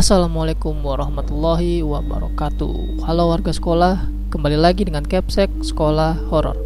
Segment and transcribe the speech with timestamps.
[0.00, 3.04] Assalamualaikum warahmatullahi wabarakatuh.
[3.04, 6.56] Halo warga sekolah Kembali lagi dengan Capsek Sekolah Horor.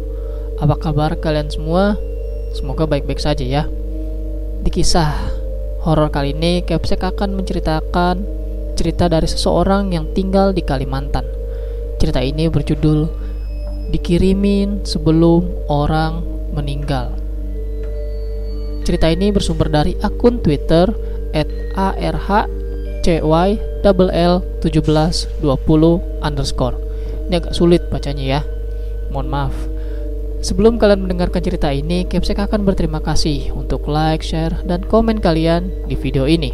[0.63, 1.99] Apa kabar kalian semua?
[2.55, 3.67] Semoga baik-baik saja ya.
[4.63, 5.11] Di kisah
[5.83, 8.23] horor kali ini Capsek akan menceritakan
[8.79, 11.27] Cerita dari seseorang yang tinggal di Kalimantan.
[11.99, 13.11] Cerita ini berjudul
[13.91, 16.23] Dikirimin sebelum orang
[16.55, 17.11] meninggal.
[18.87, 20.87] Cerita ini bersumber dari akun Twitter
[21.35, 21.51] at
[23.05, 25.83] arhcyll1720
[26.25, 26.73] underscore.
[27.29, 28.41] Ini agak sulit bacanya ya.
[29.13, 29.53] Mohon maaf.
[30.45, 35.69] Sebelum kalian mendengarkan cerita ini, Capsek akan berterima kasih untuk like, share, dan komen kalian
[35.89, 36.53] di video ini.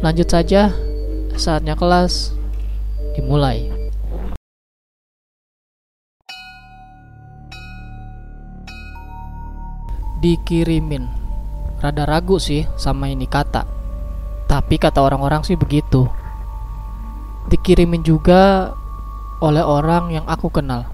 [0.00, 0.72] Lanjut saja,
[1.36, 2.32] saatnya kelas
[3.16, 3.68] dimulai.
[10.24, 11.04] Dikirimin.
[11.76, 13.75] Rada ragu sih sama ini kata
[14.56, 16.08] Tapi kata orang-orang sih begitu.
[17.52, 18.72] Dikirimin juga
[19.44, 20.88] oleh orang yang aku kenal.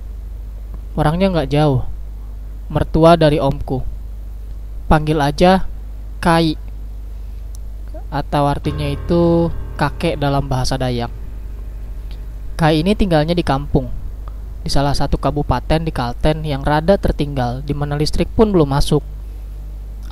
[0.99, 1.87] Orangnya nggak jauh.
[2.67, 3.87] Mertua dari omku.
[4.91, 5.63] Panggil aja
[6.19, 6.59] Kai.
[8.11, 11.15] Atau artinya itu kakek dalam bahasa Dayak.
[12.59, 13.87] Kai ini tinggalnya di kampung.
[14.67, 17.63] Di salah satu kabupaten di Kalten yang rada tertinggal.
[17.63, 19.07] Di mana listrik pun belum masuk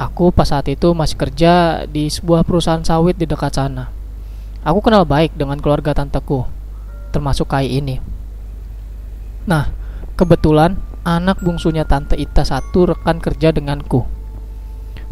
[0.00, 3.92] Aku pas saat itu masih kerja di sebuah perusahaan sawit di dekat sana.
[4.64, 6.48] Aku kenal baik dengan keluarga tanteku,
[7.12, 8.00] termasuk Kai ini.
[9.44, 9.68] Nah,
[10.16, 14.08] kebetulan anak bungsunya tante Ita satu rekan kerja denganku.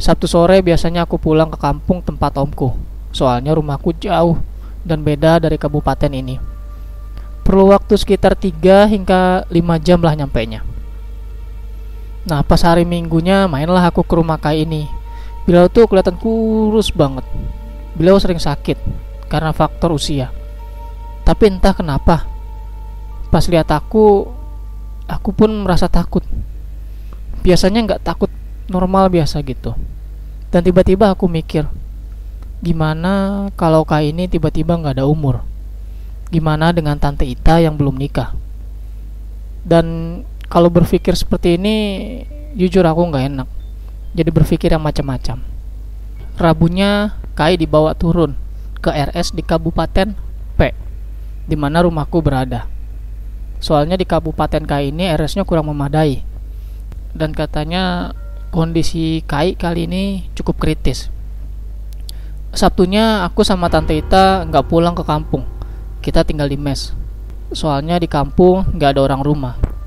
[0.00, 2.72] Sabtu sore biasanya aku pulang ke kampung tempat omku,
[3.12, 4.40] soalnya rumahku jauh
[4.88, 6.40] dan beda dari kabupaten ini.
[7.44, 10.77] Perlu waktu sekitar 3 hingga 5 jam lah nyampainya.
[12.28, 14.84] Nah pas hari minggunya mainlah aku ke rumah Kai ini.
[15.48, 17.24] Beliau tuh kelihatan kurus banget.
[17.96, 18.76] Beliau sering sakit
[19.32, 20.28] Karena faktor usia.
[21.24, 22.28] Tapi entah kenapa
[23.32, 24.28] Pas lihat aku
[25.08, 26.20] Aku pun merasa takut.
[27.40, 28.28] Biasanya nggak takut
[28.68, 29.72] normal biasa gitu.
[30.52, 31.64] Dan tiba-tiba aku mikir
[32.60, 35.40] Gimana kalau Kai ini tiba-tiba nggak ada umur?
[36.28, 38.36] Gimana dengan Tante Ita yang belum nikah?
[39.64, 41.76] Dan kalau berpikir seperti ini
[42.56, 43.48] jujur aku nggak enak.
[44.16, 45.44] Jadi berpikir yang macam-macam.
[46.40, 48.34] Rabunya Kai dibawa turun
[48.80, 50.16] ke RS di Kabupaten
[50.56, 50.60] P
[51.44, 52.64] di mana rumahku berada.
[53.60, 56.24] Soalnya di Kabupaten Kai ini RS-nya kurang memadai.
[57.12, 58.16] Dan katanya
[58.48, 61.12] kondisi Kai kali ini cukup kritis.
[62.56, 65.44] Sabtunya aku sama Tante Ita nggak pulang ke kampung.
[66.00, 66.96] Kita tinggal di mes.
[67.52, 69.77] Soalnya di kampung nggak ada orang rumah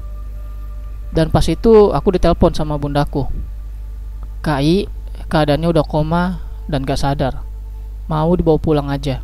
[1.12, 3.28] dan pas itu aku ditelepon sama bundaku.
[4.40, 4.88] Kai,
[5.28, 6.40] keadaannya udah koma
[6.72, 7.44] dan gak sadar.
[8.08, 9.24] Mau dibawa pulang aja.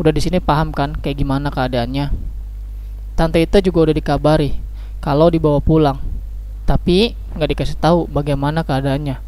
[0.00, 2.10] Udah di sini paham kan kayak gimana keadaannya.
[3.12, 4.56] Tante Ita juga udah dikabari
[5.04, 6.00] kalau dibawa pulang.
[6.64, 9.20] Tapi nggak dikasih tahu bagaimana keadaannya.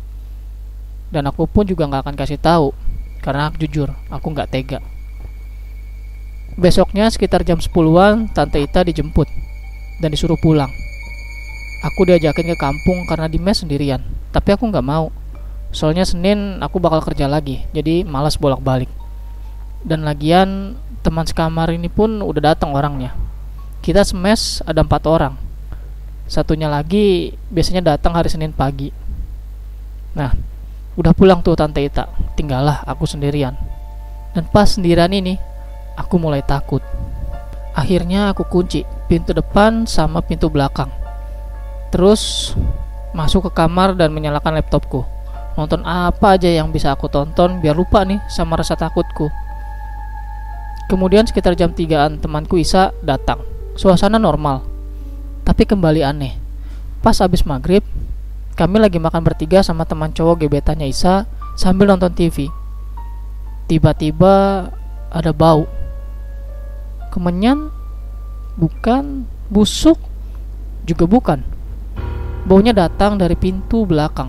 [1.13, 2.73] Dan aku pun juga nggak akan kasih tahu
[3.21, 4.79] karena aku jujur aku nggak tega.
[6.55, 9.29] Besoknya sekitar jam 10-an Tante Ita dijemput
[10.01, 10.84] dan disuruh pulang.
[11.85, 14.01] Aku diajakin ke kampung karena di mes sendirian.
[14.33, 15.13] Tapi aku nggak mau.
[15.69, 18.89] Soalnya Senin aku bakal kerja lagi, jadi malas bolak-balik.
[19.85, 23.13] Dan lagian teman sekamar ini pun udah datang orangnya.
[23.85, 25.37] Kita semes ada empat orang.
[26.25, 28.89] Satunya lagi biasanya datang hari Senin pagi.
[30.17, 30.33] Nah,
[30.97, 32.09] udah pulang tuh Tante Ita.
[32.33, 33.61] Tinggallah aku sendirian.
[34.33, 35.37] Dan pas sendirian ini,
[36.01, 36.81] aku mulai takut.
[37.77, 41.04] Akhirnya aku kunci pintu depan sama pintu belakang
[41.95, 42.51] Terus
[43.15, 45.07] masuk ke kamar dan menyalakan laptopku.
[45.55, 49.31] Nonton apa aja yang bisa aku tonton biar lupa nih sama rasa takutku.
[50.91, 53.47] Kemudian sekitar jam 3an temanku Isa datang.
[53.79, 54.67] Suasana normal.
[55.47, 56.35] Tapi kembali aneh.
[56.99, 57.87] Pas habis maghrib,
[58.59, 62.51] kami lagi makan bertiga sama teman cowok gebetannya Isa sambil nonton TV.
[63.71, 64.67] Tiba-tiba
[65.15, 65.71] ada bau.
[67.15, 67.71] Kemenyan?
[68.59, 69.31] Bukan.
[69.47, 70.03] Busuk?
[70.83, 71.54] Juga bukan
[72.45, 74.29] Baunya datang dari pintu belakang.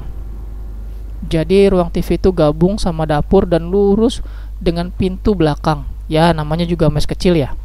[1.26, 4.24] Jadi ruang TV itu gabung sama dapur dan lurus
[4.64, 5.84] dengan pintu belakang.
[6.08, 7.58] Ya, namanya juga mes kecil ya.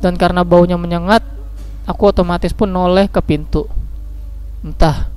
[0.00, 1.20] Dan karena baunya menyengat,
[1.84, 3.68] aku otomatis pun noleh ke pintu.
[4.64, 5.12] Entah,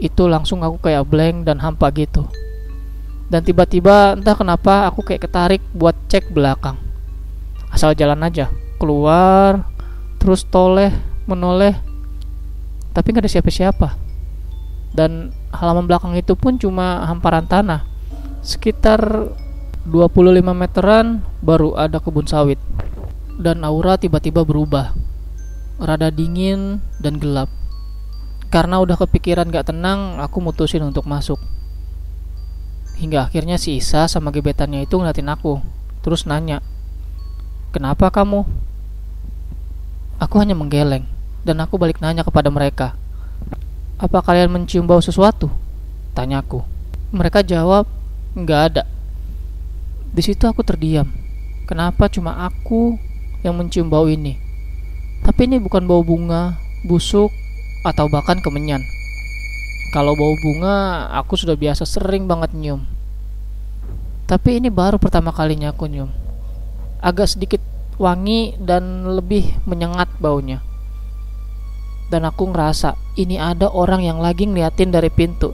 [0.00, 2.24] itu langsung aku kayak blank dan hampa gitu.
[3.26, 6.78] Dan tiba-tiba entah kenapa aku kayak ketarik buat cek belakang.
[7.74, 9.66] Asal jalan aja, keluar,
[10.22, 10.94] terus toleh,
[11.26, 11.74] menoleh,
[12.96, 13.88] tapi nggak ada siapa-siapa
[14.96, 17.84] dan halaman belakang itu pun cuma hamparan tanah
[18.40, 19.28] sekitar
[19.86, 22.58] 25 meteran baru ada kebun sawit.
[23.38, 24.90] Dan aura tiba-tiba berubah.
[25.78, 27.46] Rada dingin dan gelap.
[28.50, 31.38] Karena udah kepikiran gak tenang, aku mutusin untuk masuk.
[32.96, 35.60] Hingga akhirnya si Isa sama gebetannya itu ngeliatin aku.
[36.00, 36.64] Terus nanya,
[37.74, 38.48] Kenapa kamu?
[40.16, 41.04] Aku hanya menggeleng,
[41.46, 42.98] dan aku balik nanya kepada mereka.
[44.02, 45.46] Apa kalian mencium bau sesuatu?
[46.12, 46.66] Tanyaku.
[47.14, 47.86] Mereka jawab,
[48.34, 48.82] nggak ada.
[50.10, 51.06] Di situ aku terdiam.
[51.70, 52.98] Kenapa cuma aku
[53.46, 54.36] yang mencium bau ini?
[55.22, 57.30] Tapi ini bukan bau bunga, busuk,
[57.86, 58.82] atau bahkan kemenyan.
[59.94, 62.82] Kalau bau bunga, aku sudah biasa sering banget nyium.
[64.26, 66.10] Tapi ini baru pertama kalinya aku nyium.
[66.98, 67.62] Agak sedikit
[67.96, 70.60] wangi dan lebih menyengat baunya.
[72.06, 75.52] Dan aku ngerasa ini ada orang yang lagi ngeliatin dari pintu.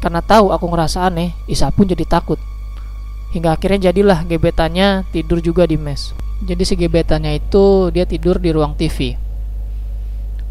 [0.00, 2.36] Karena tahu aku ngerasa aneh, Isa pun jadi takut.
[3.32, 6.12] Hingga akhirnya jadilah gebetannya tidur juga di mes.
[6.44, 9.16] Jadi si gebetannya itu dia tidur di ruang TV.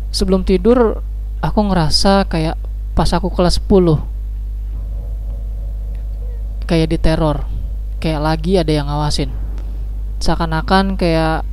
[0.10, 1.00] Sebelum tidur
[1.46, 2.58] aku ngerasa kayak
[2.96, 4.16] pas aku kelas 10
[6.66, 7.46] kayak diteror
[8.02, 9.30] kayak lagi ada yang ngawasin
[10.24, 11.46] seakan-akan kayak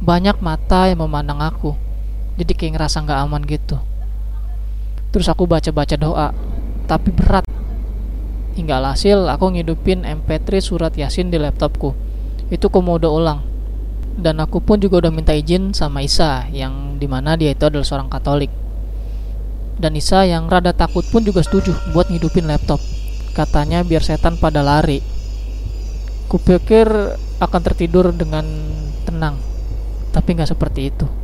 [0.00, 1.76] banyak mata yang memandang aku
[2.34, 3.78] jadi kayak ngerasa nggak aman gitu.
[5.14, 6.34] Terus aku baca-baca doa
[6.90, 7.46] tapi berat.
[8.54, 11.94] Hingga hasil aku ngidupin mp3 surat yasin di laptopku.
[12.50, 13.46] Itu komodo ulang.
[14.14, 17.86] Dan aku pun juga udah minta izin sama Isa yang di mana dia itu adalah
[17.86, 18.50] seorang Katolik.
[19.74, 22.78] Dan Isa yang rada takut pun juga setuju buat ngidupin laptop.
[23.34, 25.02] Katanya biar setan pada lari.
[26.30, 26.86] Kupikir
[27.42, 28.46] akan tertidur dengan
[29.02, 29.34] tenang.
[30.14, 31.23] Tapi nggak seperti itu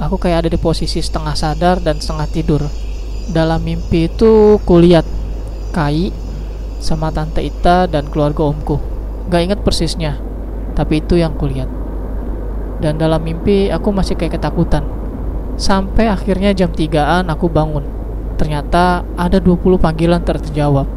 [0.00, 2.62] aku kayak ada di posisi setengah sadar dan setengah tidur.
[3.30, 5.06] Dalam mimpi itu kulihat
[5.70, 6.10] Kai
[6.82, 8.80] sama tante Ita dan keluarga omku.
[9.30, 10.18] Gak ingat persisnya
[10.74, 11.68] tapi itu yang kulihat
[12.80, 14.82] dan dalam mimpi aku masih kayak ketakutan.
[15.60, 17.84] Sampai akhirnya jam 3an aku bangun.
[18.40, 20.88] Ternyata ada 20 panggilan terjawab.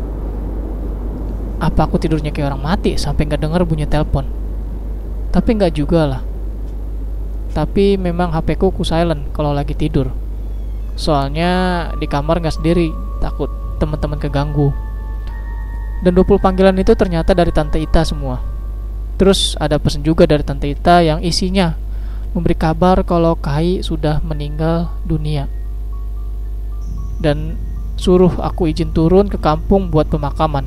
[1.59, 4.23] Apa aku tidurnya kayak orang mati sampai gak denger bunyi telepon?
[5.35, 6.21] Tapi nggak juga lah
[7.53, 10.09] tapi memang HP ku ku silent kalau lagi tidur
[10.97, 12.89] soalnya di kamar nggak sendiri
[13.21, 14.73] takut teman-teman keganggu
[16.03, 18.53] dan 20 panggilan itu ternyata dari Tante Ita semua
[19.17, 21.77] Terus ada pesan juga dari Tante Ita yang isinya
[22.33, 25.45] memberi kabar kalau Kai sudah meninggal dunia.
[27.21, 27.55] Dan
[27.95, 30.65] suruh aku izin turun ke kampung buat pemakaman.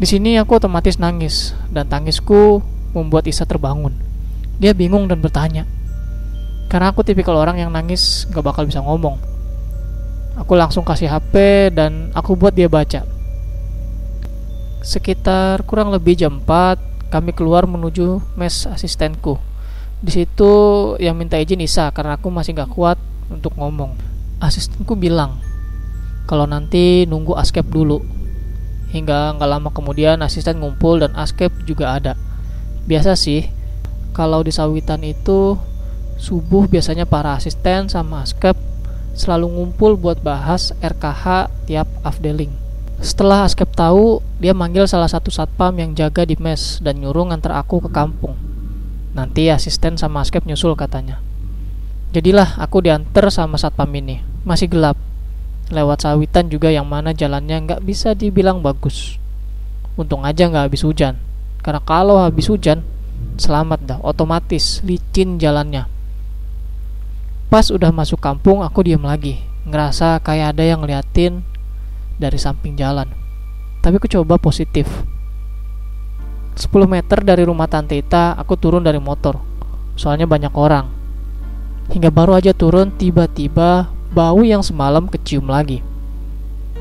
[0.00, 2.64] Di sini aku otomatis nangis dan tangisku
[2.96, 3.92] membuat Isa terbangun.
[4.56, 5.68] Dia bingung dan bertanya.
[6.66, 9.18] Karena aku tipikal orang yang nangis gak bakal bisa ngomong.
[10.36, 11.34] Aku langsung kasih HP
[11.72, 13.06] dan aku buat dia baca.
[14.82, 19.38] Sekitar kurang lebih jam 4 kami keluar menuju mes asistenku.
[20.02, 20.52] Di situ
[21.00, 22.98] yang minta izin Isa karena aku masih gak kuat
[23.32, 23.96] untuk ngomong.
[24.42, 25.40] Asistenku bilang
[26.26, 28.02] kalau nanti nunggu askep dulu.
[28.90, 32.18] Hingga nggak lama kemudian asisten ngumpul dan askep juga ada.
[32.86, 33.46] Biasa sih
[34.14, 35.58] kalau di sawitan itu
[36.16, 38.56] subuh biasanya para asisten sama askep
[39.16, 42.52] selalu ngumpul buat bahas RKH tiap afdeling.
[42.96, 47.52] Setelah Askep tahu, dia manggil salah satu satpam yang jaga di mes dan nyuruh nganter
[47.52, 48.36] aku ke kampung.
[49.12, 51.20] Nanti asisten sama Askep nyusul katanya.
[52.16, 54.24] Jadilah aku diantar sama satpam ini.
[54.48, 54.96] Masih gelap.
[55.68, 59.20] Lewat sawitan juga yang mana jalannya nggak bisa dibilang bagus.
[60.00, 61.20] Untung aja nggak habis hujan.
[61.60, 62.80] Karena kalau habis hujan,
[63.36, 65.95] selamat dah, otomatis licin jalannya.
[67.46, 69.38] Pas udah masuk kampung, aku diem lagi.
[69.70, 71.46] Ngerasa kayak ada yang ngeliatin
[72.18, 73.06] dari samping jalan.
[73.86, 74.90] Tapi aku coba positif.
[76.58, 79.38] 10 meter dari rumah Tante Ita, aku turun dari motor.
[79.94, 80.90] Soalnya banyak orang.
[81.94, 85.86] Hingga baru aja turun, tiba-tiba bau yang semalam kecium lagi.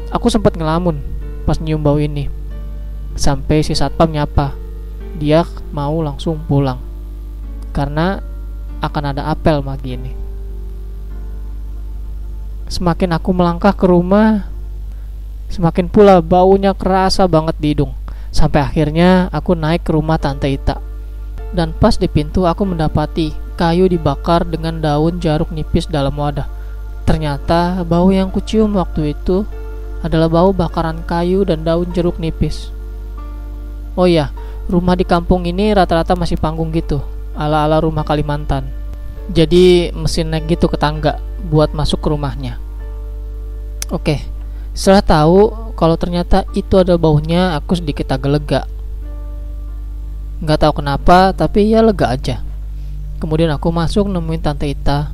[0.09, 0.97] Aku sempat ngelamun
[1.45, 2.25] pas nyium bau ini.
[3.13, 4.57] Sampai si satpam nyapa.
[5.21, 6.81] Dia mau langsung pulang.
[7.69, 8.17] Karena
[8.81, 10.24] akan ada apel pagi ini.
[12.65, 14.55] Semakin aku melangkah ke rumah,
[15.55, 17.93] Semakin pula baunya kerasa banget di hidung.
[18.33, 20.81] Sampai akhirnya aku naik ke rumah Tante Ita.
[21.55, 26.49] Dan pas di pintu aku mendapati kayu dibakar dengan daun jeruk nipis dalam wadah.
[27.07, 29.47] Ternyata bau yang kucium waktu itu
[30.03, 32.73] adalah bau bakaran kayu dan daun jeruk nipis.
[33.95, 34.35] Oh ya,
[34.67, 36.99] rumah di kampung ini rata-rata masih panggung gitu,
[37.39, 38.67] ala-ala rumah Kalimantan.
[39.33, 41.17] Jadi mesin naik gitu ke tangga
[41.49, 42.61] buat masuk ke rumahnya.
[43.89, 44.21] Oke,
[44.73, 48.61] setelah tahu kalau ternyata itu ada baunya, aku sedikit agak lega.
[50.41, 52.45] Nggak tahu kenapa, tapi ya lega aja.
[53.17, 55.09] Kemudian aku masuk nemuin tante Ita,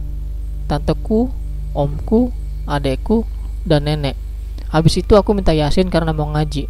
[0.65, 1.29] tanteku,
[1.71, 2.33] omku,
[2.67, 3.23] adekku,
[3.63, 4.17] dan nenek.
[4.71, 6.65] Habis itu aku minta yasin karena mau ngaji.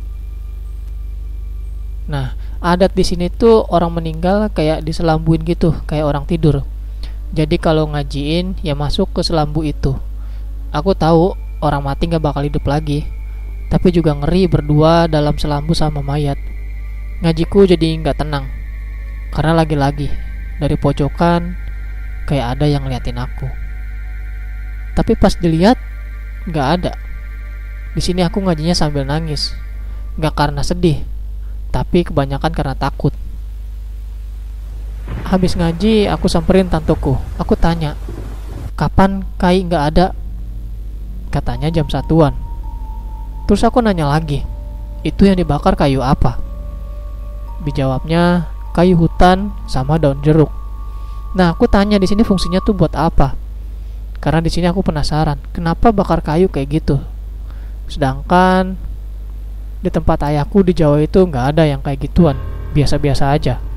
[2.10, 6.66] Nah, adat di sini tuh orang meninggal kayak diselambuin gitu, kayak orang tidur.
[7.32, 9.96] Jadi kalau ngajiin ya masuk ke selambu itu.
[10.76, 11.32] Aku tahu
[11.64, 13.08] orang mati nggak bakal hidup lagi,
[13.72, 16.36] tapi juga ngeri berdua dalam selambu sama mayat.
[17.24, 18.52] Ngajiku jadi nggak tenang,
[19.32, 20.12] karena lagi-lagi
[20.60, 21.56] dari pojokan
[22.28, 23.48] kayak ada yang ngeliatin aku.
[24.92, 25.80] Tapi pas dilihat
[26.52, 26.94] nggak ada.
[27.96, 29.56] Di sini aku ngajinya sambil nangis,
[30.20, 31.00] nggak karena sedih,
[31.72, 33.16] tapi kebanyakan karena takut.
[35.32, 37.15] Habis ngaji, aku samperin tantoku.
[37.39, 37.96] Aku tanya,
[38.75, 40.08] kapan Kai nggak ada?
[41.32, 42.36] Katanya jam satuan.
[43.48, 44.44] Terus aku nanya lagi,
[45.08, 46.36] itu yang dibakar kayu apa?
[47.63, 50.51] Dijawabnya, kayu hutan sama daun jeruk.
[51.32, 53.39] Nah, aku tanya di sini fungsinya tuh buat apa?
[54.20, 57.00] Karena di sini aku penasaran, kenapa bakar kayu kayak gitu?
[57.88, 58.75] Sedangkan
[59.82, 62.38] di tempat ayahku di Jawa itu nggak ada yang kayak gituan,
[62.75, 63.71] biasa-biasa aja.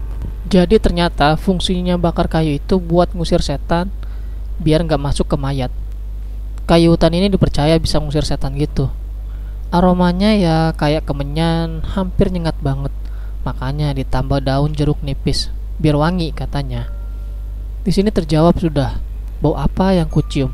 [0.44, 3.88] Jadi ternyata fungsinya bakar kayu itu buat ngusir setan
[4.60, 5.72] biar nggak masuk ke mayat.
[6.68, 8.92] Kayu hutan ini dipercaya bisa ngusir setan gitu.
[9.72, 12.92] Aromanya ya kayak kemenyan, hampir nyengat banget.
[13.44, 15.48] Makanya ditambah daun jeruk nipis
[15.80, 16.88] biar wangi katanya.
[17.84, 18.96] Di sini terjawab sudah,
[19.44, 20.52] bau apa yang kucium?